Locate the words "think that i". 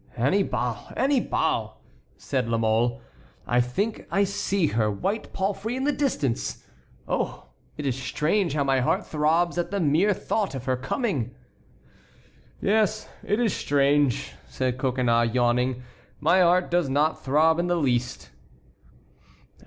3.61-4.23